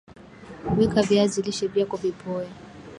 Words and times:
weka 0.77 1.01
viazi 1.03 1.39
lishe 1.45 1.67
vyako 1.67 1.97
vipoe 1.97 2.47